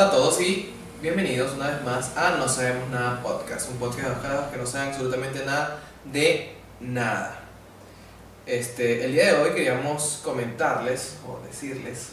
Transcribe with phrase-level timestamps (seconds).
[0.00, 4.22] Hola a todos y bienvenidos una vez más a No Sabemos Nada Podcast, un podcast
[4.22, 7.38] de los que no saben absolutamente nada de nada.
[8.46, 12.12] Este, el día de hoy queríamos comentarles, o decirles,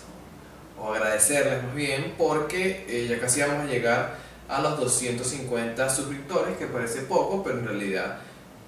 [0.77, 4.15] o agradecerles más bien, porque eh, ya casi vamos a llegar
[4.49, 8.17] a los 250 suscriptores, que parece poco, pero en realidad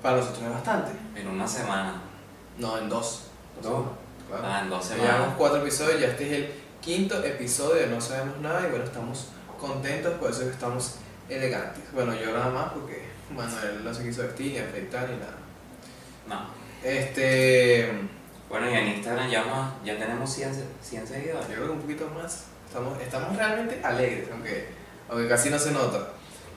[0.02, 0.92] para nosotros es bastante.
[1.18, 2.02] En una semana.
[2.58, 3.24] No, en dos.
[3.62, 3.86] ¿Dos?
[4.30, 4.44] Claro.
[4.46, 5.12] Ah, en dos semanas.
[5.12, 8.85] Llevamos cuatro episodios, ya este es el quinto episodio de No Sabemos Nada y bueno,
[8.85, 9.27] estamos
[9.59, 10.95] contentos, por eso es que estamos
[11.30, 11.84] elegantes.
[11.94, 13.04] Bueno, yo nada más porque
[13.35, 15.38] Manuel no se quiso vestir ni afeitar ni nada.
[16.27, 16.49] No.
[16.84, 17.90] Este,
[18.49, 21.45] Bueno, y en Instagram ya, más- ya tenemos 100, se- 100 yo seguidores.
[21.45, 22.45] creo que un poquito más.
[22.68, 24.68] Estamos, estamos realmente alegres, aunque,
[25.07, 26.09] aunque casi no se nota.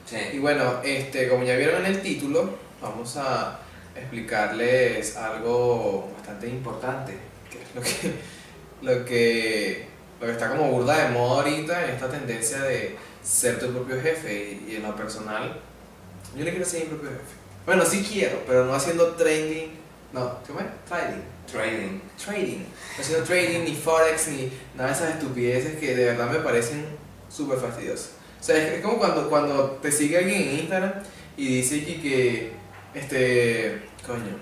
[0.06, 0.38] Y Sí.
[0.38, 2.48] bueno, este, como ya vieron en el título,
[2.80, 3.58] vamos a
[3.94, 7.14] explicarles algo bastante importante,
[7.50, 8.12] que es lo que,
[8.82, 9.86] lo que,
[10.22, 14.00] lo que está como burda de moda ahorita en esta tendencia de ser tu propio
[14.00, 15.60] jefe y, y en lo personal,
[16.36, 17.34] yo no quiero ser mi propio jefe.
[17.66, 19.70] Bueno, sí quiero, pero no haciendo trading,
[20.12, 20.66] no, ¿cómo es?
[20.88, 21.22] Trading.
[21.50, 22.00] Trading.
[22.24, 22.58] Trading.
[22.58, 26.86] No haciendo trading, ni forex, ni nada de esas estupideces que de verdad me parecen
[27.28, 28.12] súper fastidiosas.
[28.40, 30.92] O sea, es, como cuando, cuando te sigue alguien en Instagram
[31.36, 32.52] y dice que, que
[32.94, 34.36] este, coño.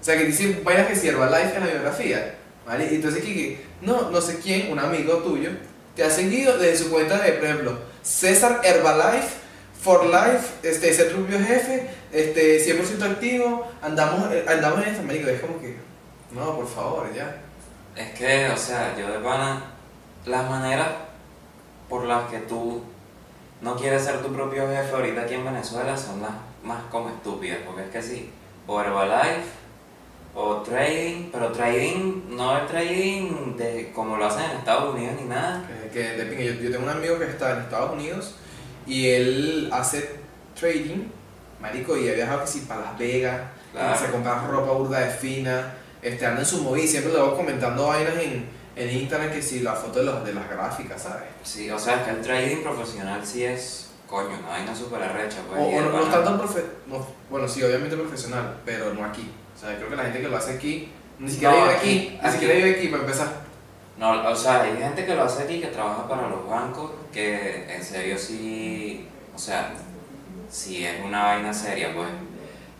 [0.00, 2.94] O sea, que dice vainas que si Herbalife en la biografía, ¿vale?
[2.94, 5.50] Entonces que, que, no, no sé quién, un amigo tuyo,
[5.94, 9.36] te ha seguido desde su cuenta de, por ejemplo, César Herbalife,
[9.80, 15.28] For Life, este, tu propio jefe, este, 100% activo, andamos, eh, andamos en esta, marico,
[15.28, 15.76] es como que,
[16.32, 17.42] no, por favor, ya.
[17.96, 19.62] Es que, o sea, yo de pana,
[20.26, 20.88] las maneras
[21.88, 22.82] por las que tú
[23.60, 26.32] no quieres ser tu propio jefe ahorita aquí en Venezuela son las
[26.62, 28.30] más como estúpidas, porque es que sí,
[28.66, 29.57] o Herbalife,
[30.34, 35.26] o trading, pero trading no es trading de como lo hacen en Estados Unidos ni
[35.28, 35.64] nada.
[35.70, 38.34] Eh, que de pinga, yo, yo tengo un amigo que está en Estados Unidos
[38.86, 40.20] y él hace
[40.58, 41.08] trading,
[41.60, 43.40] marico, y ha viajado que sí para Las Vegas,
[43.72, 43.98] Claro.
[43.98, 47.36] se compra ropa burda de fina, este, anda en su movida y siempre le voy
[47.36, 51.24] comentando vainas en, en Instagram que si la foto de, los, de las gráficas, ¿sabes?
[51.42, 55.38] Sí, o sea, es que el trading profesional sí es, coño, una vaina súper arrecha,
[55.46, 55.60] pues.
[55.60, 59.30] O, o no, no pana- tanto profe no, bueno, sí, obviamente profesional, pero no aquí.
[59.58, 60.88] O sea, creo que la gente que lo hace aquí,
[61.18, 62.30] ni siquiera No, vive aquí- aquí, ni aquí.
[62.32, 63.28] siquiera vive aquí para empezar.
[63.98, 67.74] No, o sea, hay gente que lo hace aquí, que trabaja para los bancos, que
[67.74, 69.72] en serio sí, o sea,
[70.48, 72.08] sí es una vaina seria, pues.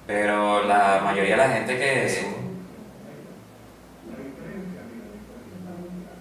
[0.06, 2.06] Pero la mayoría de la gente que...
[2.06, 2.20] Eso.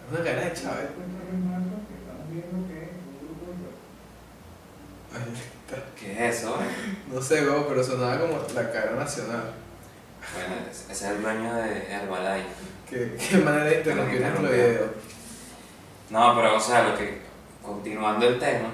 [0.09, 0.87] Una cadena de Chávez.
[5.99, 6.55] ¿Qué es eso?
[7.13, 9.51] No sé, weón, pero sonaba como la cadena nacional.
[10.33, 12.47] Bueno, ese es el dueño de Herbalife.
[12.89, 14.85] Qué, qué manera de interrumpir nuestro video.
[16.09, 17.21] No, pero o sea, lo que,
[17.63, 18.69] continuando el tema,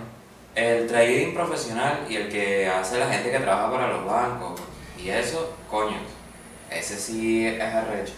[0.55, 4.61] el trading profesional y el que hace la gente que trabaja para los bancos
[4.97, 5.97] y eso, coño,
[6.69, 8.13] ese sí es arrecho.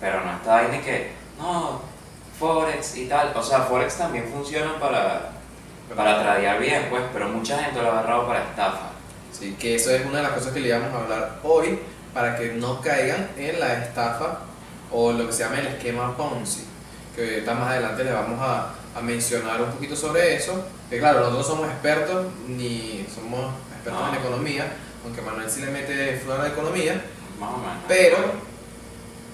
[0.00, 1.80] Pero no está vaina que, no,
[2.38, 3.32] Forex y tal.
[3.36, 5.32] O sea, Forex también funciona para,
[5.94, 8.90] para tradear bien, pues, pero mucha gente lo ha agarrado para estafa.
[9.32, 11.78] Sí, que eso es una de las cosas que le íbamos a hablar hoy
[12.14, 14.40] para que no caigan en la estafa
[14.90, 16.64] o lo que se llama el esquema Ponzi.
[17.16, 20.64] Que ahorita más adelante les vamos a, a mencionar un poquito sobre eso.
[20.90, 24.08] Que claro, nosotros somos expertos ni somos expertos No.
[24.14, 24.66] en economía,
[25.04, 27.00] aunque Manuel sí le mete flor la economía.
[27.88, 28.16] Pero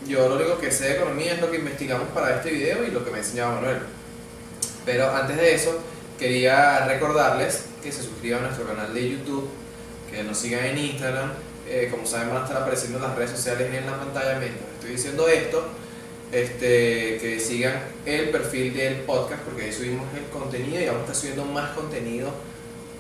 [0.07, 2.91] yo lo único que sé de economía es lo que investigamos para este video y
[2.91, 3.79] lo que me enseñaba Manuel.
[4.87, 5.79] Pero antes de eso,
[6.19, 9.49] quería recordarles que se suscriban a nuestro canal de YouTube,
[10.11, 11.31] que nos sigan en Instagram.
[11.69, 14.91] Eh, como saben, van a estar apareciendo las redes sociales en la pantalla mientras estoy
[14.93, 15.69] diciendo esto.
[16.31, 21.05] Este, que sigan el perfil del podcast porque ahí subimos el contenido y vamos a
[21.05, 22.31] estar subiendo más contenido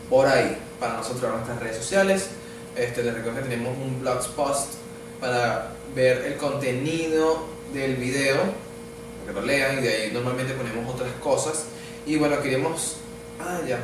[0.08, 2.28] por ahí para nosotros en nuestras redes sociales.
[2.76, 4.56] Este, les recuerdo que tenemos un blogspot
[5.20, 10.94] para ver el contenido del video, para que lo lean y de ahí normalmente ponemos
[10.94, 11.64] otras cosas.
[12.06, 12.96] Y bueno, queremos.
[13.40, 13.78] Ah, ya.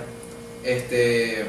[0.63, 1.45] Este.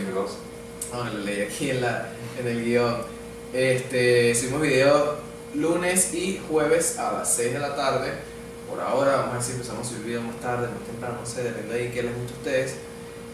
[0.92, 2.10] Ah, lo leí aquí en, la,
[2.40, 3.15] en el guion.
[3.56, 5.16] Este, subimos video
[5.54, 8.12] lunes y jueves a las 6 de la tarde.
[8.70, 11.26] Por ahora, vamos a ver si empezamos a subir video más tarde, más temprano, no
[11.26, 12.76] sé, depende de ahí que les guste a ustedes.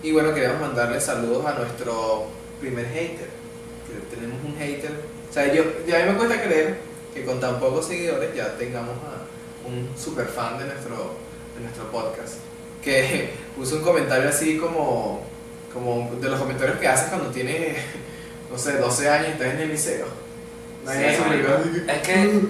[0.04, 2.28] Y bueno, queremos mandarles saludos a nuestro
[2.60, 3.30] primer hater.
[4.12, 4.92] Tenemos un hater.
[5.28, 6.78] O sea, yo, a mí me cuesta creer
[7.16, 11.16] que con tan pocos seguidores ya tengamos a un super fan de nuestro,
[11.56, 12.36] de nuestro podcast.
[12.84, 15.24] Que puso un comentario así como,
[15.74, 17.76] como de los comentarios que haces cuando tienes,
[18.52, 20.06] no sé, 12 años y estás en el liceo.
[20.86, 21.48] Sí, marico.
[21.86, 22.42] que, Es que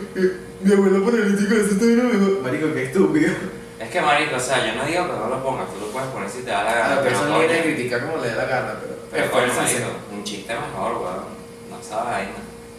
[0.63, 2.41] Mi abuelo paralítico, eso está bien mejor.
[2.43, 3.33] Marico, qué estúpido.
[3.79, 6.07] Es que marico, o sea, yo no digo que no lo pongas, tú lo puedes
[6.09, 6.85] poner si te da la gana.
[6.93, 8.93] A la persona viene a criticar como le dé la gana, pero.
[9.11, 9.73] Pero esfuércense.
[9.83, 11.25] marico, un chiste mejor, weón.
[11.69, 12.31] No esa vaina.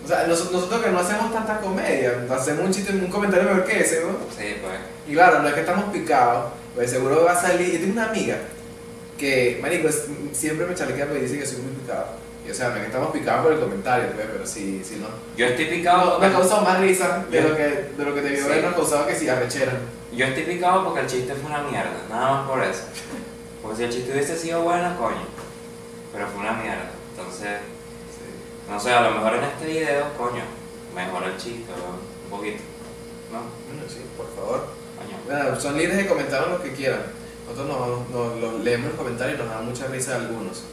[0.05, 3.65] O sea, nos- nosotros que no hacemos tanta comedia, hacemos un chiste, un comentario mejor
[3.65, 4.11] que ese, ¿no?
[4.37, 4.75] Sí, pues.
[5.09, 7.73] Y claro, no es que estamos picados, pues seguro va a salir.
[7.73, 8.37] Yo tengo una amiga
[9.19, 9.89] que, marico,
[10.33, 12.07] siempre me chalequea porque dice que soy muy picado.
[12.47, 15.07] Y, o sea, que estamos picados por el comentario, pues, pero sí, sí, no.
[15.37, 16.19] Yo estoy picado.
[16.19, 17.63] Me ha causado más risa de lo que,
[17.97, 18.61] de lo que debió Sí.
[18.75, 19.73] causado que si arrechera.
[20.13, 22.83] Yo estoy picado porque el chiste fue una mierda, nada más por eso.
[23.63, 25.25] Porque si el chiste hubiese sido bueno, coño.
[26.13, 26.91] Pero fue una mierda.
[27.17, 27.61] Entonces,
[28.69, 30.43] no sé, a lo mejor en este video, coño,
[30.95, 32.63] mejora el chiste, un poquito.
[33.33, 33.39] ¿No?
[33.69, 34.67] Bueno, sí, por favor.
[34.99, 35.17] Coño.
[35.27, 37.03] Bueno, son libres de comentar lo que quieran.
[37.49, 40.65] Nosotros nos, nos- los leemos los comentarios y nos da mucha risa algunos.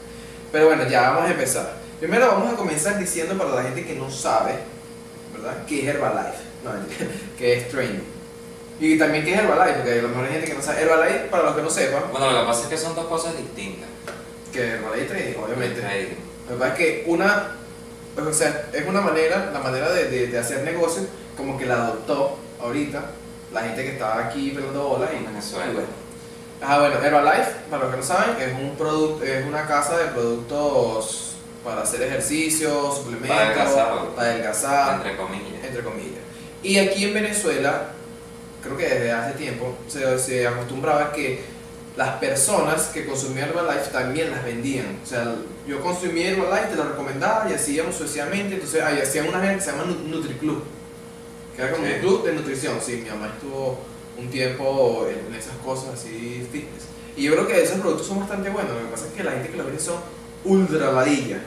[0.51, 1.73] Pero bueno, ya vamos a empezar.
[1.99, 4.53] Primero vamos a comenzar diciendo para la gente que no sabe,
[5.33, 5.65] ¿verdad?
[5.67, 6.37] ¿Qué es Herbalife?
[6.63, 6.71] No,
[7.37, 7.99] ¿qué es training?
[8.79, 10.81] Y también qué es Herbalife, porque a lo mejor hay gente que no sabe.
[10.81, 13.37] Herbalife, para los que no sepan, Bueno, lo que pasa es que son dos cosas
[13.37, 13.89] distintas.
[14.53, 15.81] que Herbalife trading, obviamente.
[15.81, 16.15] Trading.
[16.49, 17.51] Lo que pasa es que una,
[18.15, 21.03] pues, o sea, es una manera, la manera de, de, de hacer negocio,
[21.37, 23.11] como que la adoptó ahorita
[23.53, 25.71] la gente que estaba aquí pelando bolas y En Venezuela.
[25.71, 25.87] y bueno.
[26.61, 30.05] Ajá, bueno, Herbalife, para los que no saben, es un producto, es una casa de
[30.07, 34.07] productos para hacer ejercicio, suplementos, Para adelgazar.
[34.15, 35.63] para adelgazar, Entre comillas.
[35.63, 36.19] entre comillas.
[36.61, 37.91] Y aquí en Venezuela,
[38.61, 41.41] creo que desde hace tiempo, se, se acostumbraba que
[41.95, 44.99] las personas que consumían Herbalife también las vendían.
[45.03, 45.35] O sea,
[45.67, 48.55] yo consumí Herbalife, te lo recomendaba y así íbamos sucesivamente.
[48.55, 50.63] Entonces, ahí hacían una gente que se llama Nu- NutriClub,
[51.55, 51.93] que era como Sí.
[51.93, 52.77] un club de nutrición.
[52.85, 53.79] Sí, mi mamá estuvo
[54.19, 56.85] un tiempo en esas cosas así fitness.
[57.15, 58.71] Y yo creo que esos productos son bastante buenos.
[58.73, 59.97] Lo que pasa es que la gente que los vende son
[60.45, 61.39] ultra ladilla.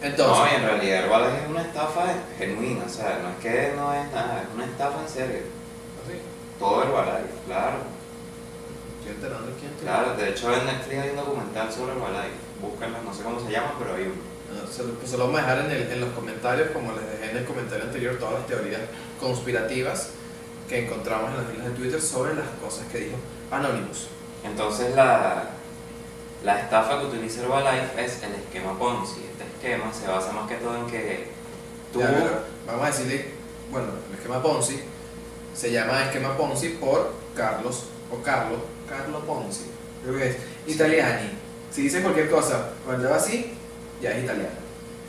[0.00, 2.04] Entonces, no, y en realidad Herbalife es una estafa
[2.38, 5.40] genuina, o sea, no es que no es nada, es una estafa en serio.
[6.04, 6.18] así,
[6.58, 7.78] Todo Herbalife, claro.
[9.00, 12.38] estoy enterando quién te- Claro, de hecho en Netflix hay un documental sobre Herbalife.
[12.62, 14.14] Búsquenlo, no sé cómo se llama, pero hay uno.
[14.48, 16.92] No, Se lo, pues se lo vamos a dejar en, el- en los comentarios, como
[16.92, 18.80] les dejé en el comentario anterior, todas las teorías
[19.20, 20.10] conspirativas
[20.68, 23.16] que encontramos en las filas de Twitter sobre las cosas que dijo
[23.50, 24.08] Anonymous.
[24.44, 25.44] Entonces la,
[26.44, 29.20] la estafa que utiliza Herbalife es el esquema Ponzi.
[29.30, 31.30] Este esquema se basa más que todo en que
[31.92, 32.00] tú...
[32.00, 33.30] Ya, pero vamos a decirle,
[33.70, 34.80] bueno, el esquema Ponzi
[35.54, 39.64] se llama esquema Ponzi por Carlos o Carlo, Carlo Ponzi,
[40.04, 40.36] creo que es
[40.66, 41.30] italiani.
[41.70, 43.54] Si dice cualquier cosa cuando va así,
[44.00, 44.50] ya es italiano.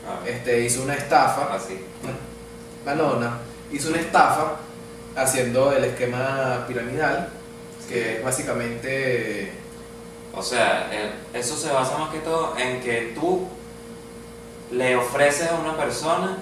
[0.06, 1.78] Ah, Este hizo una estafa así.
[2.84, 3.38] la nona
[3.70, 4.56] hizo una estafa
[5.16, 7.28] haciendo el esquema piramidal,
[7.88, 9.52] que es básicamente
[10.32, 13.48] O sea, el- eso se basa más que todo en que tú
[14.70, 16.38] le ofreces a una persona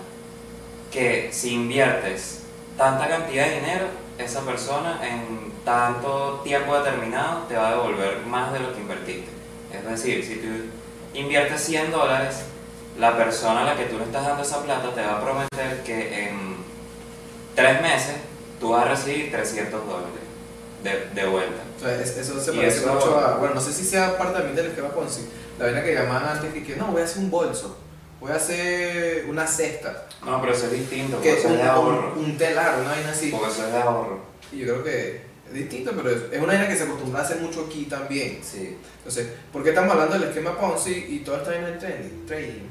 [0.91, 2.41] que si inviertes
[2.77, 3.87] tanta cantidad de dinero,
[4.19, 9.31] esa persona en tanto tiempo determinado te va a devolver más de lo que invertiste.
[9.73, 10.49] Es decir, si tú
[11.15, 12.43] inviertes 100 dólares,
[12.99, 15.83] la persona a la que tú le estás dando esa plata te va a prometer
[15.83, 16.57] que en
[17.55, 18.17] tres meses
[18.61, 20.09] tú vas a recibir 300 dólares
[20.83, 21.63] de, de vuelta.
[21.77, 24.35] o sea, es- eso se parece eso- mucho a, bueno, no sé si sea parte
[24.35, 25.23] también del esquema Ponzi,
[25.59, 27.77] la vaina que llamaban antes que, que no, voy a hacer un bolso,
[28.21, 32.15] voy a hacer una cesta, No, pero eso es distinto, que eso es de ahorro.
[32.17, 33.31] un, un telar, una vaina así.
[33.31, 34.21] Porque eso es de ahorro.
[34.53, 37.25] Y yo creo que es distinto, pero es, es una vaina que se acostumbra a
[37.25, 38.41] hacer mucho aquí también.
[38.43, 38.77] Sí.
[38.99, 42.27] Entonces, ¿por qué estamos hablando del esquema Ponzi y toda esta vaina del trading?
[42.27, 42.69] trading?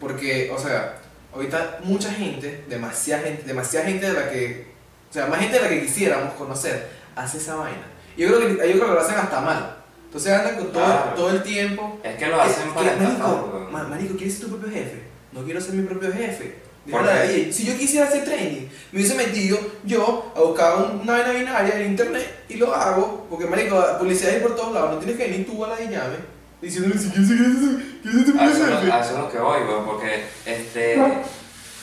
[0.00, 0.98] Porque, o sea,
[1.32, 4.73] ahorita mucha gente, demasiada gente, demasiada gente de la que,
[5.14, 7.86] sea, más gente de la que quisiéramos conocer, hace esa vaina.
[8.16, 9.76] Yo creo que, yo creo que lo hacen hasta mal.
[10.06, 11.10] Entonces andan con todo, Claro.
[11.16, 11.98] todo el tiempo.
[12.04, 15.02] Es que lo hacen ¿Qué- para estafar, marico, ma- marico, ¿quieres ser tu propio jefe?
[15.32, 16.62] No quiero ser mi propio jefe.
[17.50, 21.80] Si yo quisiera hacer training, me hubiese metido yo a buscar un- una vaina binaria
[21.80, 25.24] en internet y lo hago, porque marico, publicidad hay por todos lados, no tienes que
[25.30, 26.16] venir tú a la de llave
[26.60, 27.38] diciéndole si quieres ser
[28.24, 28.92] tu propio es lo- jefe.
[28.92, 30.96] a eso es lo que voy, porque este,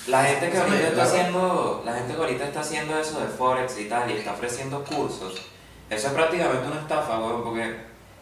[0.08, 3.80] la gente que ahorita está haciendo, la gente que ahorita está haciendo eso de Forex
[3.80, 5.42] y tal, y está ofreciendo cursos,
[5.90, 7.76] eso es prácticamente una estafa, weón, porque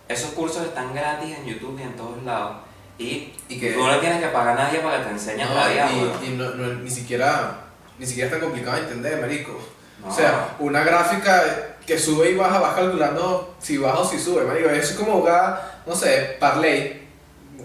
[0.07, 2.57] esos cursos están gratis en YouTube y en todos lados,
[2.97, 5.41] y, Y que- tú no le tienes que pagar a nadie para que te enseñe
[5.43, 6.13] a No, weón.
[6.23, 7.65] y, y no, no- ni siquiera
[7.97, 9.59] ni siquiera es tan complicado de entender, marico.
[10.01, 10.07] No.
[10.09, 14.45] O sea, una gráfica que sube y baja, vas calculando si baja o si sube,
[14.45, 14.69] marico.
[14.69, 16.98] Eso es como jugar, no sé, parlay,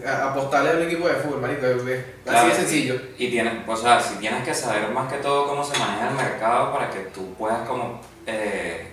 [0.06, 1.66] apostarle a un equipo de fútbol, marico.
[1.66, 3.00] es- Claro, Así de sencillo.
[3.18, 6.14] Y tienes, o sea, si tienes que saber más que todo cómo se maneja el
[6.14, 8.88] mercado para que tú puedas como, eh,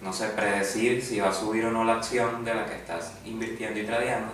[0.00, 3.14] no sé, predecir si va a subir o no la acción de la que estás
[3.24, 4.32] invirtiendo y tradeando.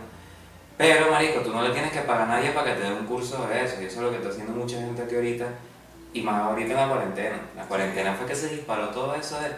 [0.76, 3.06] Pero, marico, tú no le tienes que pagar a nadie para que te dé un
[3.06, 3.80] curso de eso.
[3.80, 5.46] Y eso es lo que está haciendo mucha gente aquí ahorita.
[6.14, 7.36] Y más ahorita en la cuarentena.
[7.56, 9.48] La cuarentena fue que se disparó todo eso de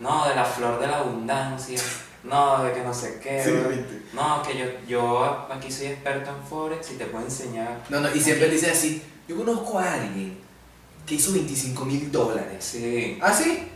[0.00, 1.80] no, de la flor de la abundancia,
[2.24, 3.50] no, de que no sé qué, Sí,
[4.12, 7.84] no, que yo, yo aquí soy experto en Forex y te puedo enseñar.
[7.88, 10.38] No, no, y siempre dice así, yo conozco a alguien
[11.06, 12.64] que hizo 25 mil dólares.
[12.64, 13.68] Sí, ¿Ah, sí?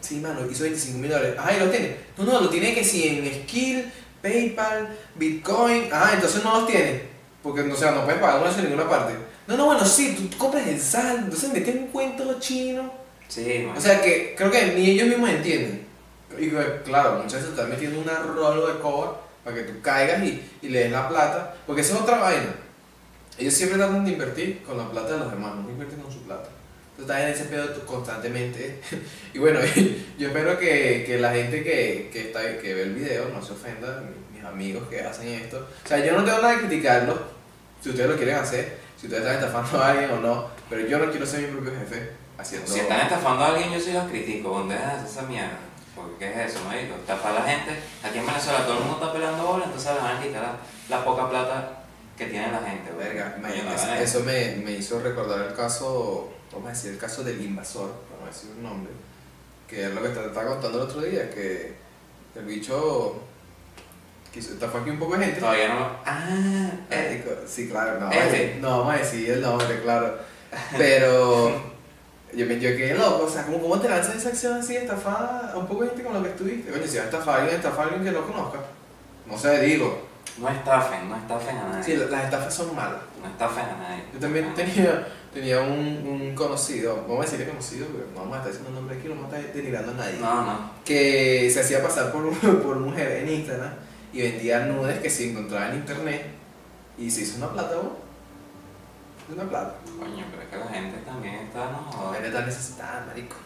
[0.00, 1.34] Sí, mano, hizo 25 mil dólares.
[1.38, 1.96] Ah, ¿y lo tiene?
[2.16, 5.88] No, no, lo tiene que si en Skill, PayPal, Bitcoin.
[5.92, 7.02] Ah, entonces no los tiene.
[7.42, 9.14] Porque, o sea, no puedes pagar eso en ninguna parte.
[9.46, 12.92] No, no, bueno, sí, tú, compras el sal, entonces meten un cuento chino.
[13.28, 13.76] sí, man.
[13.76, 15.86] O sea que creo que ni ellos mismos entienden.
[16.38, 20.22] Y que, claro, muchas veces están metiendo una rolo de coba para que tú caigas
[20.22, 21.54] y, le des la plata.
[21.66, 22.54] Porque esa es otra vaina.
[23.38, 26.22] Ellos siempre tratan de invertir con la plata de los demás, no invierten con su
[26.22, 26.48] plata.
[26.96, 28.80] Entonces estás en ese pedo constantemente.
[29.34, 29.60] y bueno,
[30.18, 32.30] yo espero que, la gente que,
[32.62, 35.68] ve el video no se ofenda, mis, mis amigos que hacen esto.
[35.84, 37.18] O sea, yo no tengo nada que criticarlos,
[37.82, 40.98] si ustedes lo quieren hacer, si ustedes están estafando a alguien o no, pero yo
[40.98, 42.70] no quiero ser mi propio jefe haciendo...
[42.70, 44.50] Si están estafando a alguien, yo sí los critico.
[44.50, 45.58] ¿Dónde es esa mierda?
[45.94, 46.94] Porque ¿qué es eso, marico?
[46.94, 47.70] Estafar a la gente.
[48.02, 50.96] Aquí en Venezuela todo el mundo está peleando bola, entonces le van a quitar la,
[50.98, 51.78] la poca plata
[52.16, 52.90] que tiene la gente.
[52.96, 56.98] Verga, Coño, me- no eso, me, me hizo recordar el caso, vamos a decir, el
[56.98, 58.92] caso del invasor, vamos a decir un nombre,
[59.68, 61.74] que es lo que te estaba contando el otro día, que
[62.36, 63.16] el bicho
[64.32, 65.40] quiso aquí un poco de gente.
[65.40, 65.86] Todavía no lo...
[66.06, 68.56] Ah, eh, Sí, claro, no, Este.
[68.62, 70.18] no vamos a decir el nombre, claro.
[70.78, 71.71] Pero
[72.34, 75.52] yo me yo quedé loco, o sea, ¿cómo, ¿cómo te lanzas esa acción así, estafada
[75.54, 76.72] a un poco de gente con lo que estuviste?
[76.72, 78.58] Oye, si vas a estafar a alguien, estafa a alguien que no conozca.
[79.26, 80.06] No sé, digo.
[80.38, 81.84] no estafen, no estafen a nadie.
[81.84, 83.00] Sí, la- las estafas son malas.
[83.22, 84.04] No estafen a nadie.
[84.14, 88.36] Yo también tenía, tenía un, un conocido, vamos a decirle conocido, porque no vamos a
[88.38, 90.70] estar diciendo un nombre aquí, no vamos a estar a nadie, No, no.
[90.84, 92.30] que se hacía pasar por,
[92.62, 93.72] por mujer en Instagram
[94.12, 96.22] y vendía nudes que se encontraba en internet
[96.98, 98.11] y se hizo una plata, ¿no?
[99.30, 99.74] Una plata.
[99.98, 103.36] Coño, pero es que la gente también está, no La gente está necesitada, marico.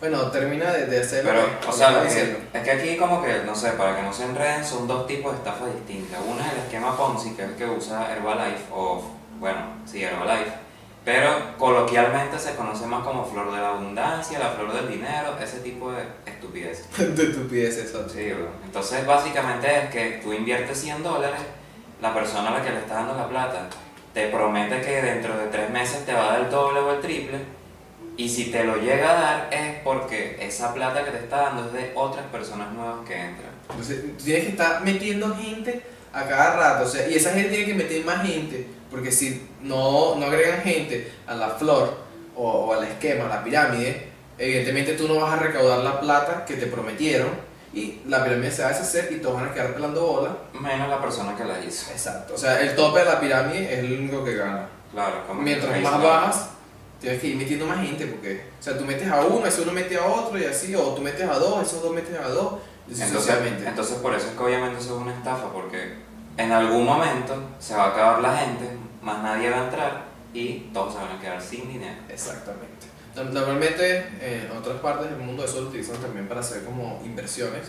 [0.00, 2.38] Bueno, termina de, de hacer lo Pero, que- o sea, lo que- diciendo.
[2.52, 5.30] es que aquí como que, no sé, para que no se enreden, son dos tipos
[5.32, 6.18] de estafas distintas.
[6.26, 9.02] Una es el esquema Ponzi, que es el que usa Herbalife, o,
[9.38, 10.52] bueno, sí, Herbalife.
[11.04, 15.58] Pero coloquialmente se conoce más como flor de la abundancia, la flor del dinero, ese
[15.60, 16.84] tipo de estupidez.
[16.98, 18.08] de estupidez eso.
[18.08, 18.48] Sí, bro.
[18.64, 21.40] Entonces, básicamente es que tú inviertes 100 dólares,
[22.00, 23.68] la persona a la que le estás dando la plata
[24.12, 27.00] te promete que dentro de tres meses te va a dar el doble o el
[27.00, 27.38] triple,
[28.16, 31.66] y si te lo llega a dar es porque esa plata que te está dando
[31.66, 33.50] es de otras personas nuevas que entran.
[33.70, 37.64] Entonces, tienes que estar metiendo gente a cada rato, o sea, y esa gente tiene
[37.64, 41.96] que meter más gente, porque si no, no agregan gente a la flor
[42.36, 46.44] o, o al esquema, a la pirámide, evidentemente tú no vas a recaudar la plata
[46.44, 47.30] que te prometieron
[47.72, 50.36] y la pirámide se va a deshacer y todos van a quedar pelando bola.
[50.60, 51.90] Menos la persona que la hizo.
[51.90, 54.68] Exacto, o sea, el tope de la pirámide es el único que gana.
[54.92, 56.48] Claro, como Mientras más bajas,
[57.00, 59.72] tienes que ir metiendo más gente, porque, o sea, tú metes a uno, ese uno
[59.72, 62.54] mete a otro y así, o tú metes a dos, esos dos meten a dos,
[62.88, 63.34] Entonces,
[63.66, 65.94] entonces por eso es que obviamente eso es una estafa, porque
[66.36, 70.70] en algún momento se va a acabar la gente, más nadie va a entrar y
[70.72, 71.96] todos se van a quedar sin dinero.
[72.08, 72.86] Exactamente.
[73.16, 77.00] No- Normalmente eh, en otras partes del mundo eso lo utilizan también para hacer como
[77.04, 77.68] inversiones.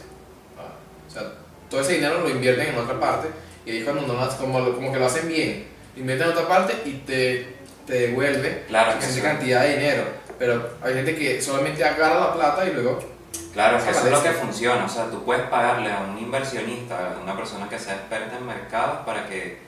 [1.07, 1.23] O sea,
[1.69, 3.27] todo ese dinero lo invierten en otra parte
[3.65, 5.67] y ahí es cuando no como, como que lo hacen bien.
[5.95, 9.21] Lo invierten en otra parte y te, te devuelve Claro que esa sí.
[9.21, 10.03] cantidad de dinero.
[10.39, 13.11] Pero hay gente que solamente agarra la plata y luego...
[13.53, 16.17] Claro, es que eso es lo que funciona, o sea, tú puedes pagarle a un
[16.17, 19.59] inversionista, a una persona que sea experta en mercados para que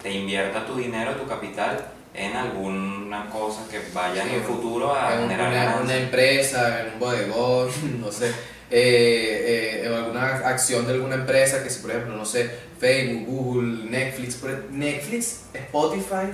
[0.00, 5.14] te invierta tu dinero, tu capital en alguna cosa que vaya en el futuro a
[5.14, 7.68] en generar una, una empresa, en un bodegón,
[8.00, 8.32] no sé, eh,
[8.70, 13.90] eh, en alguna acción de alguna empresa, que si por ejemplo, no sé, Facebook, Google,
[13.90, 14.38] Netflix,
[14.70, 16.32] Netflix, Spotify,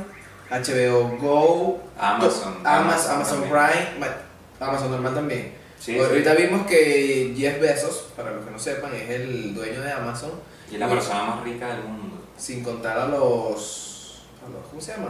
[0.50, 3.50] HBO Go, Amazon, Amazon, Amazon también.
[3.50, 5.52] Prime, ma- Amazon normal también.
[5.78, 5.98] Sí, sí.
[5.98, 10.30] Ahorita vimos que Jeff Bezos, para los que no sepan, es el dueño de Amazon,
[10.70, 12.18] Y la persona más rica del mundo.
[12.36, 15.08] sin contar a los, a los ¿cómo se llama?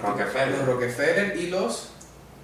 [0.00, 0.58] Rockefeller.
[0.58, 1.90] Los Rockefeller y los,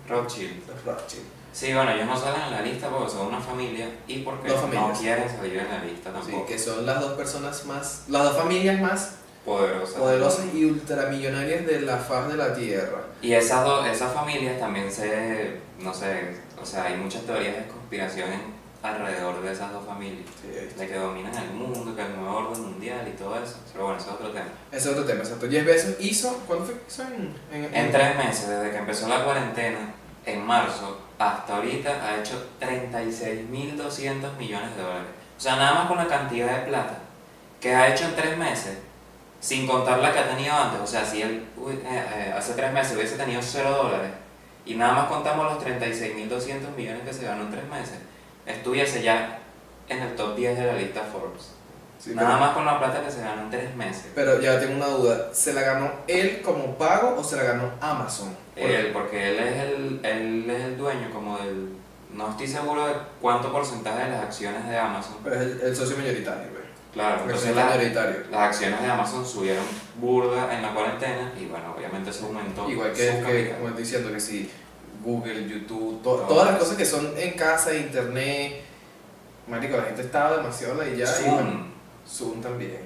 [0.09, 0.67] Rothschild.
[0.69, 1.25] los Rothschild.
[1.53, 4.63] Sí, bueno, ellos no salen en la lista porque son una familia y porque Dos
[4.73, 6.47] no quieren salir en la lista Sí, tampoco.
[6.47, 9.15] que son las dos personas más, las dos familias más
[9.45, 9.95] Poderosas.
[9.97, 13.03] poderosas y ultramillonarias de la faz de la tierra.
[13.23, 17.67] Y esas dos, esas familias también se, no sé, o sea, hay muchas teorías de
[17.67, 20.27] conspiración en- alrededor de esas dos familias.
[20.77, 23.57] De que dominan el mundo, que el nuevo orden mundial y todo eso.
[23.73, 24.49] Pero bueno, eso es otro tema.
[24.71, 25.49] Ese es otro tema, exacto.
[25.51, 29.25] Jeff Bezos hizo, ¿cuándo fue hizo en, en, En tres meses, desde que empezó la
[29.25, 29.95] cuarentena,
[30.25, 35.09] en marzo, hasta ahorita, ha hecho 36.200 millones de dólares.
[35.37, 36.99] O sea, nada más con la cantidad de plata
[37.61, 38.79] que ha hecho en tres meses,
[39.41, 40.81] sin contar la que ha tenido antes.
[40.81, 44.11] O sea, si él eh, eh, hace tres meses hubiese tenido 0 dólares
[44.65, 47.99] y nada más contamos los 36.200 millones que se ganó en tres meses,
[48.49, 49.39] estuviese ya
[49.89, 51.53] en el top 10 de la lista Forbes.
[51.99, 54.07] Sí, Nada pero, más con la plata que se ganó en tres meses.
[54.15, 55.31] pero ya tengo una duda.
[55.33, 58.37] ¿Se la ganó él como pago o se la ganó Amazon?
[58.55, 61.77] Él, porque él es el, él es el dueño como del...
[62.13, 65.17] No estoy seguro de cuánto porcentaje de las acciones de Amazon.
[65.25, 66.63] Pero es el, el socio mayoritario, güey.
[66.93, 68.17] Claro, Porque es entonces el la- mayoritario.
[68.31, 69.65] las acciones de Amazon subieron
[70.01, 74.21] burda en la cuarentena y bueno, obviamente eso aumentó Igual que, que como diciendo, que
[74.21, 74.51] si
[75.03, 76.51] Google, YouTube, to- Todas.
[76.51, 78.63] las cosas que son en casa, internet.
[79.47, 81.35] Marico, la gente estaba demasiado la ya y Zoom.
[81.35, 81.67] bueno,
[82.07, 82.79] Zoom también.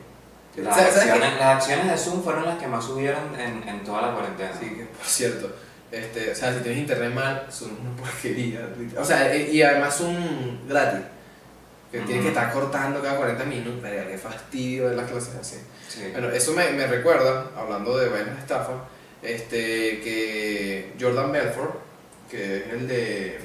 [0.56, 3.82] Las ¿Sabes- sabes acciones, las acciones de Zoom fueron las que más subieron en, en
[3.84, 4.50] toda la cuarentena.
[4.58, 5.50] Sí, que por cierto.
[5.90, 8.68] Este, o sea, si tienes internet mal, Zoom es una porquería.
[8.98, 11.00] O sea, y además Zoom gratis.
[11.90, 12.22] Que tienes Ujú.
[12.22, 13.82] que estar cortando cada 40 minutos.
[13.90, 15.56] Qué fastidio ver las clases así.
[15.88, 16.08] Sí.
[16.12, 18.72] Bueno, eso me, me recuerda, hablando de vainas de estafa,
[19.22, 21.74] este, que Jordan Belfort,
[22.32, 23.26] que es el de.
[23.36, 23.38] eh,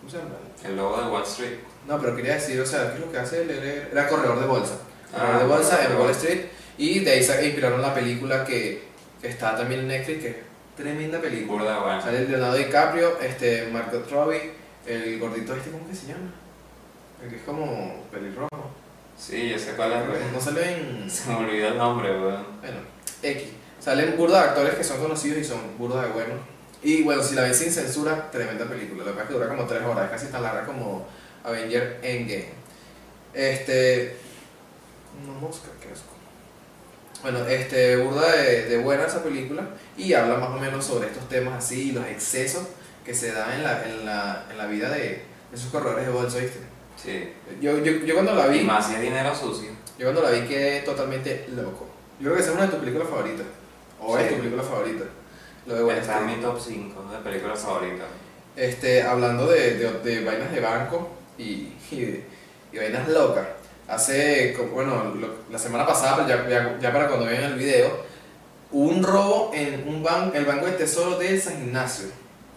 [0.00, 0.30] ¿Cómo se llama?
[0.64, 1.58] El logo de Wall Street.
[1.86, 3.42] No, pero quería decir, o sea, ¿qué es lo que hace?
[3.42, 4.78] Él era, era corredor de bolsa.
[5.12, 6.02] Corredor Ah, de bolsa en corredor.
[6.02, 6.40] Wall Street.
[6.78, 8.82] Y de ahí sa- inspiraron la película que,
[9.22, 10.36] que está también en Netflix, que es
[10.76, 11.62] tremenda película.
[11.62, 12.02] Burda bueno.
[12.02, 14.52] Sale Leonardo DiCaprio, este, Margot Robbie,
[14.86, 16.32] el gordito este, ¿cómo que se llama?
[17.22, 18.70] El que es como pelirrojo.
[19.18, 20.32] Sí, yo sé cuál es.
[20.32, 21.10] No sale en...
[21.10, 22.44] Se me olvidó el nombre, weón.
[22.60, 22.76] Bueno,
[23.22, 23.44] X.
[23.80, 26.38] Salen burda de actores que son conocidos y son burda de buenos.
[26.82, 29.04] Y bueno, si la ven sin censura, tremenda película.
[29.04, 31.06] La verdad es que dura como 3 horas, es casi tan larga como
[31.44, 32.48] Avenger Endgame.
[33.32, 34.16] Este.
[35.24, 36.12] Una mosca, qué asco.
[37.22, 39.66] Bueno, este, burda de, de buena esa película
[39.96, 42.64] y habla más o menos sobre estos temas así, los excesos
[43.04, 45.22] que se dan en la, en la, en la vida de, de
[45.54, 46.58] esos corredores de bolsa, ¿viste?
[47.02, 47.32] Sí.
[47.60, 49.70] Yo, yo, yo cuando la Y vi, más si es dinero sucio.
[49.98, 51.88] yo cuando la vi quedé totalmente loco.
[52.20, 53.46] Yo creo que esa es una de tus películas favoritas.
[54.00, 54.34] O es Sí.
[54.34, 55.04] tu película favorita.
[55.66, 58.06] Lo de Wall Está en mi top 5 de películas favoritas.
[58.54, 61.42] Este, hablando de, de, de vainas de banco y,
[61.90, 62.24] y,
[62.72, 63.46] y vainas locas.
[63.88, 67.88] Hace, bueno, lo- la semana pasada, pero ya, ya, ya para cuando vean el video,
[68.72, 72.06] hubo un robo en un ban, el Banco de Tesoro de San Ignacio.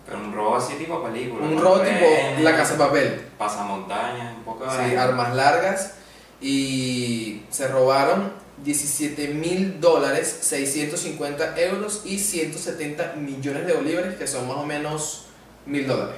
[0.08, 1.46] Pero un robo así tipo película.
[1.46, 2.06] Un robo tipo
[2.42, 3.22] La Casa de Papel.
[3.38, 4.90] Pasamontañas, un poco de.
[4.90, 5.94] Sí, armas largas
[6.42, 8.32] y se robaron
[8.64, 15.26] 17 mil dólares, 650 euros y 170 millones de bolívares, que son más o menos
[15.66, 16.16] mil dólares,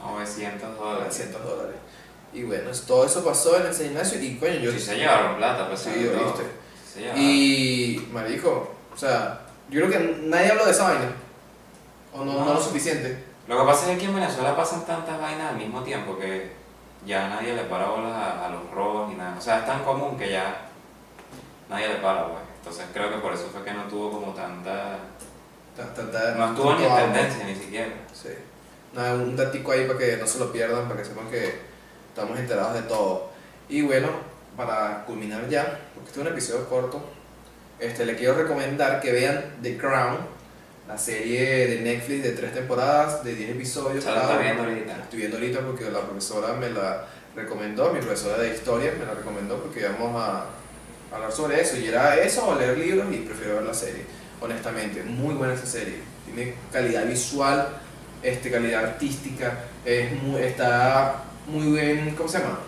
[0.00, 1.04] 900 dólares.
[1.04, 1.76] 900 dólares.
[2.34, 5.36] Y bueno, todo eso pasó en el San Ignacio y coño, yo Sí se llevaron
[5.36, 5.90] plata, pues Sí.
[6.94, 7.18] Sí se.
[7.20, 11.12] Y, marico, o sea, yo creo que nadie habló de esa vaina,
[12.12, 12.44] o no, no.
[12.44, 12.54] No.
[12.54, 13.24] lo suficiente.
[13.48, 16.52] Lo que pasa es que en Venezuela pasan tantas vainas al mismo tiempo que
[17.04, 19.36] ya nadie le para bolas a, a los robos ni nada.
[19.36, 20.71] O sea, es tan común que ya
[21.72, 22.42] nadie le para, pues.
[22.58, 24.98] Entonces creo que por eso fue que no tuvo como tanta...
[25.76, 27.90] Ta- ta- ta- No estuvo ni en tendencia ni siquiera.
[28.12, 28.28] Sí.
[28.94, 31.54] Nada, un datico ahí para que no se lo pierdan, para que sepan que
[32.08, 33.30] estamos enterados de todo.
[33.68, 34.08] Y bueno,
[34.56, 37.02] para culminar ya, porque este es un episodio corto,
[37.80, 40.18] este, le quiero recomendar que vean The Crown,
[40.86, 44.04] la serie de Netflix de tres temporadas, de 10 episodios.
[44.04, 44.92] Se la viendo ahorita.
[45.04, 49.14] Estoy viendo ahorita porque la profesora me la recomendó, mi profesora de historia me la
[49.14, 50.44] recomendó porque íbamos a
[51.12, 51.76] hablar sobre eso.
[51.76, 54.04] Y era eso o leer libros y prefiero ver la serie,
[54.40, 55.02] honestamente.
[55.02, 56.00] Muy buena esa serie.
[56.24, 57.68] Tiene calidad visual,
[58.22, 62.58] este, calidad artística, es muy, está muy bien, ¿cómo se llama?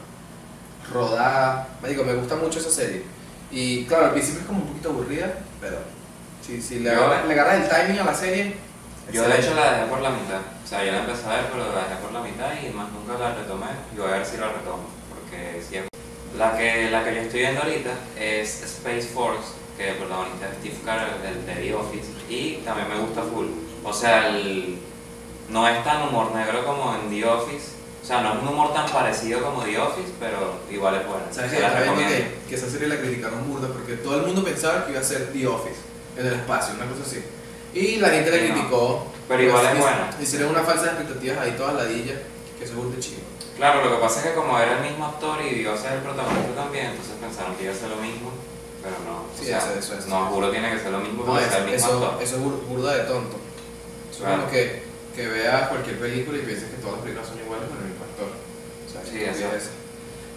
[0.93, 1.69] Rodada.
[1.83, 3.03] Me digo, me gusta mucho esa serie.
[3.51, 5.79] Y claro, al principio es como un poquito aburrida, pero
[6.45, 8.57] si, si le, Yo- agarras, le agarras el timing a la serie,
[9.13, 10.41] Yo de hecho la dejé por la mitad.
[10.65, 12.89] O sea, yo la empecé a ver, pero la dejé por la mitad y más
[12.91, 13.67] nunca la retomé.
[13.95, 14.89] Y voy a ver si la retomo.
[15.09, 15.85] Porque si es...
[16.39, 20.59] La que, la que yo estoy viendo ahorita es Space Force, que el protagonista es
[20.59, 22.07] Steve Carell, del de The Office.
[22.29, 23.47] Y también me gusta full.
[23.85, 24.79] O sea, el-
[25.49, 27.69] no es tan humor negro como en The Office.
[28.03, 31.23] O sea, no es un humor tan parecido como The Office, pero igual es bueno.
[31.31, 31.59] ¿Sabes qué?
[31.59, 35.05] que, que esa serie la criticaron burda porque todo el mundo pensaba que iba a
[35.05, 35.77] ser The Office
[36.19, 37.23] en el espacio, una cosa así.
[37.73, 38.55] Y la gente la Sí, no.
[38.55, 39.07] criticó.
[39.29, 40.11] Pero igual es buena.
[40.21, 42.19] Hicieron unas falsas expectativas ahí todas ladillas,
[42.59, 43.21] que eso es burda chido.
[43.57, 45.99] Claro, lo que pasa es que como era el mismo actor y a ser el
[46.01, 48.31] protagonista también, entonces pensaron que iba a ser lo mismo,
[48.83, 49.25] pero no.
[49.37, 50.07] Sí, o sea, eso- eso es.
[50.07, 52.23] No, juro tiene que ser lo mismo No, porque es eso, el mismo eso, actor.
[52.23, 53.37] eso es bur- burda de tonto.
[54.11, 54.35] Eso Claro.
[54.35, 54.83] es como que,
[55.15, 58.05] que veas cualquier película y pienses que todas las películas son iguales con el mismo
[58.05, 58.29] actor.
[58.35, 59.31] O sea, Sí, eso.
[59.31, 59.71] estupidez.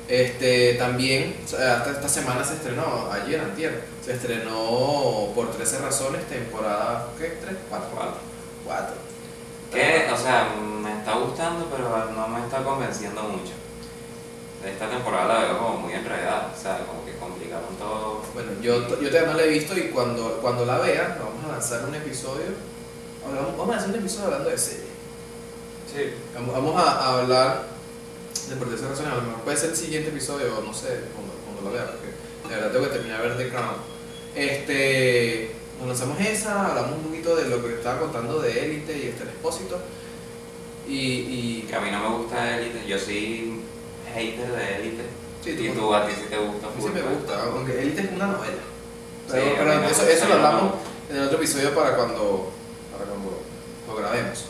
[0.07, 7.09] Este, también, sea, esta, semana se estrenó, ayer, antier, se estrenó por 13 razones, temporada,
[7.19, 7.37] ¿qué?
[7.41, 7.55] ¿Tres?
[7.67, 7.89] ¿Cuatro?
[7.93, 8.17] Cuatro.
[8.63, 8.95] Cuatro.
[9.71, 13.53] Que, o sea, me está gustando, pero no me está convenciendo mucho.
[14.65, 18.21] Esta temporada la veo como muy enredada, o sea, como que complicaron todo.
[18.33, 21.53] Bueno, yo, yo todavía no la he visto y cuando, cuando la vea, vamos a
[21.53, 22.55] lanzar un episodio.
[23.23, 24.87] Vamos vamos a lanzar un episodio hablando de serie.
[25.93, 26.13] Sí.
[26.33, 27.63] Vamos vamos a, a hablar
[28.49, 29.13] de protección racional.
[29.13, 31.91] A lo mejor puede ser el siguiente episodio, o no sé, cuando, cuando lo vea,
[31.91, 32.07] porque
[32.49, 33.75] de verdad tengo que terminar de ver The Crown.
[34.35, 39.23] Este, lanzamos esa, hablamos un poquito de lo que estaba contando de Élite y este
[39.25, 39.79] expósito.
[40.87, 43.61] Y, y Que a mí no me gusta Elite, yo soy
[44.13, 45.03] hater de Elite.
[45.43, 48.27] Sí, y tú- a ti sí te gusta sí me gusta, aunque Élite es una
[48.27, 48.63] novela.
[49.27, 50.73] Sí, Pero, mí pero eso, eso sí, lo hablamos
[51.09, 52.51] en el otro episodio para cuando,
[52.91, 53.41] para cuando
[53.87, 54.45] lo grabemos.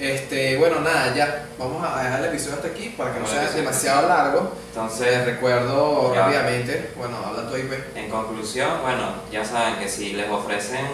[0.00, 3.50] Este, bueno, nada, ya vamos a dejar el episodio hasta aquí para que no sea
[3.50, 4.52] demasiado largo.
[4.70, 6.22] Entonces, recuerdo Ya.
[6.22, 7.72] rápidamente, bueno, habla tu IP.
[7.94, 10.86] en conclusión, bueno, ya saben que si les ofrecen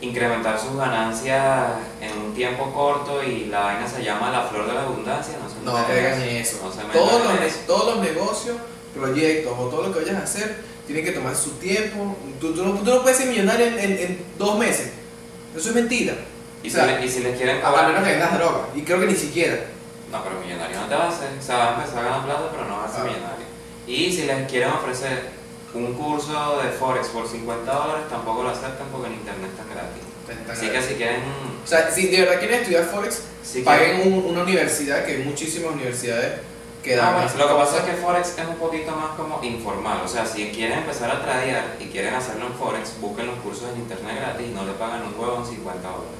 [0.00, 1.68] incrementar sus ganancias
[2.00, 5.48] en un tiempo corto y la vaina se llama la flor de la abundancia, no
[5.48, 6.58] se No metan en eso.
[6.64, 7.58] No se Todos los, eso.
[7.66, 8.56] todos los negocios,
[8.94, 12.16] proyectos o todo lo que vayas a hacer, tienen que tomar su tiempo.
[12.40, 14.90] Tú, tú no, tú no puedes ser millonario en, en- en dos meses.
[15.56, 16.14] Eso es mentira.
[16.62, 17.88] Y, o sea, si, le- y si les quieren A cobrar...
[17.88, 18.60] menos que vendas droga.
[18.74, 19.56] Y creo que ni siquiera.
[20.10, 21.28] No, pero millonario no te va a hacer.
[21.38, 23.04] O sea, va a empezar a ganar plata, pero no va a ser Ah.
[23.04, 23.46] millonario.
[23.86, 25.30] Y si les quieren ofrecer
[25.74, 30.02] un curso de Forex por 50 dólares, tampoco lo aceptan porque en internet están gratis.
[30.50, 31.22] Así que si quieren...
[31.64, 35.22] O sea, si de verdad quieren estudiar Forex, Si paguen un- una universidad, que hay
[35.24, 36.40] muchísimas universidades
[36.82, 39.40] que Ah, dan bueno, lo que pasa es que Forex es un poquito más como
[39.42, 40.00] informal.
[40.04, 43.68] O sea, si quieren empezar a tradear y quieren hacerlo en Forex, busquen los cursos
[43.72, 46.18] en internet gratis y no le pagan un huevo en 50 dólares.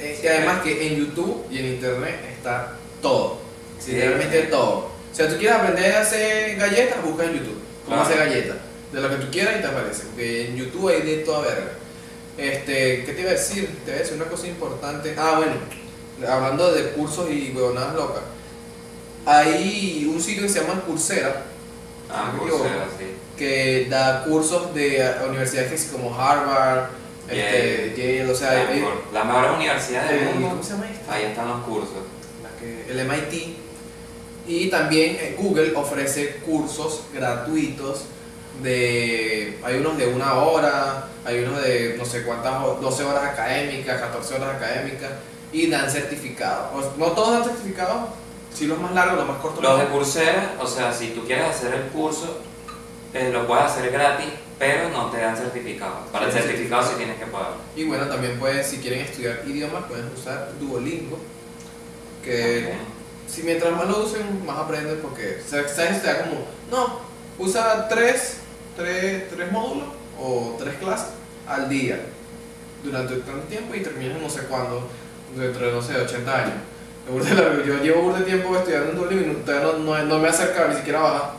[0.00, 3.38] Eh, y además que en YouTube y en Internet está todo.
[3.78, 3.92] Sí.
[3.92, 4.90] Literalmente todo.
[5.12, 7.58] O sea, tú quieres aprender a hacer galletas, busca en YouTube.
[7.84, 8.02] Cómo Claro.
[8.02, 8.56] hacer galletas.
[8.92, 10.02] De lo que tú quieras y te aparece.
[10.04, 11.72] Porque en YouTube hay de toda verga.
[12.38, 13.68] Este, ¿qué te iba a decir?
[13.84, 15.14] Te iba a decir una cosa importante.
[15.18, 15.54] Ah, bueno.
[16.30, 18.22] Hablando de cursos y huevonadas locas.
[19.24, 21.42] Hay un sitio que se llama Coursera
[22.08, 23.06] Ah, Coursera, sí.
[23.36, 26.90] que da cursos de universidades que como Harvard,
[27.28, 29.12] este, Yale, o sea, hay- Stanford.
[29.12, 31.12] La mejor universidad del el- mundo, ¿cómo se llama esta?
[31.14, 31.98] ahí están los cursos.
[32.60, 33.56] Que- el MIT.
[34.48, 38.04] Y también eh, Google ofrece cursos gratuitos
[38.62, 39.58] de.
[39.64, 44.00] Hay unos de una hora, hay unos de no sé cuántas, ho- 12 horas académicas,
[44.00, 45.10] 14 horas académicas,
[45.52, 46.72] y dan certificados.
[46.74, 48.08] O- No todos dan certificados,
[48.54, 49.62] sí los más largos, los más cortos.
[49.62, 52.40] Los de Coursera, o sea, si tú quieres hacer el curso,
[53.18, 54.26] eh, lo puedes hacer gratis,
[54.58, 56.06] pero no te dan certificado.
[56.12, 57.52] Para el certificado sí tienes que pagar.
[57.74, 61.18] Y bueno, también pueden, si quieren estudiar idiomas, pueden usar Duolingo,
[62.24, 62.72] que
[63.28, 67.00] si mientras más lo usen, más aprenden porque sabes te da como, no,
[67.38, 68.38] usa tres,
[68.76, 69.88] tres, tres módulos
[70.20, 71.08] o tres clases
[71.46, 72.00] al día
[72.82, 74.88] durante tanto tiempo y terminas no sé cuándo,
[75.36, 76.54] dentro de no sé, 80 años.
[77.64, 80.26] Yo llevo burda de tiempo estudiando en Duolingo y no- todavía no, no, no me
[80.26, 81.30] he acercado ni siquiera a bajar.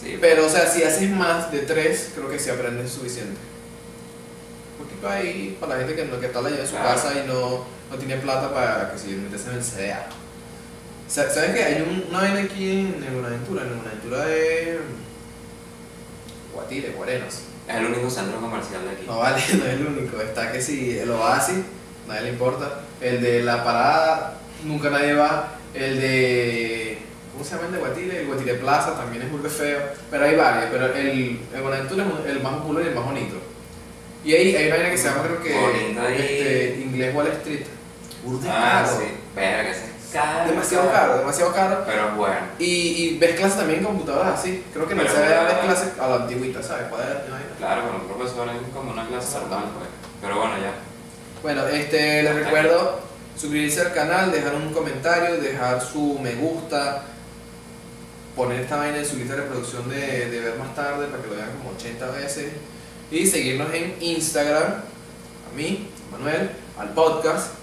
[0.00, 3.36] Sí, Pero, o sea, si haces más de tres, creo que sí aprendes suficiente.
[4.80, 6.88] Un tipo ahí, para la gente que, no, que está leyendo en su Claro.
[6.94, 10.06] casa y no, no tiene plata para que si meterse en el CDA.
[11.08, 14.78] Sa- ¿Sabes que Hay un- una vaina aquí en, en Buenaventura, en Buenaventura de
[16.54, 17.40] Guatire, Guarenas.
[17.68, 19.04] es el único centro comercial de aquí.
[19.06, 20.20] No vale, no es el único.
[20.20, 21.58] Está que si el Oasis,
[22.06, 22.80] nadie le importa.
[23.00, 25.54] El de la parada, nunca nadie va.
[25.74, 26.87] El de.
[27.38, 28.20] ¿Cómo se llama el de Guatire?
[28.22, 29.78] El Guatire Plaza también es muy feo.
[30.10, 30.70] Pero hay varios.
[30.72, 33.36] Pero el, el Buenaventura es el más popular y el más bonito.
[34.24, 35.90] Y ahí hay una vaina que se llama, creo que.
[36.16, 37.64] Este, Inglés Wall Street.
[38.24, 38.98] Burda Ah, caro.
[38.98, 39.04] sí.
[39.36, 40.50] Verga, ese es caro.
[40.50, 41.84] Demasiado caro, demasiado caro.
[41.86, 42.36] Pero bueno.
[42.58, 44.64] Y, y ves clases también en computadoras así.
[44.72, 46.86] Creo que en el Pero, CDA ves clases a la antigüita, ¿sabes?
[47.58, 49.88] Claro, con un profesor es como una clase normal, pues.
[50.20, 50.72] Pero bueno, ya.
[51.40, 52.98] Bueno, este, les recuerdo
[53.36, 57.04] suscribirse al canal, dejar un comentario, dejar su me gusta,
[58.38, 61.28] poner esta vaina en su lista de reproducción de, de ver más tarde para que
[61.28, 62.52] lo vean como 80 veces
[63.10, 67.54] y seguirnos en Instagram, a mí, a Manuel, al podcast.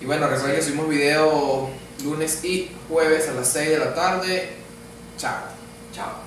[0.00, 1.70] Y bueno, recuerden que subimos video
[2.04, 4.50] lunes y jueves a las 6 de la tarde.
[5.16, 5.44] Chao.
[5.94, 6.23] Chao.